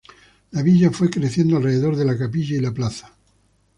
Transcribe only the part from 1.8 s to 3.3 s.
de la capilla y la plaza.